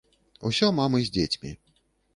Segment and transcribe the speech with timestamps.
[0.49, 1.57] Усё мамы з дзецьмі.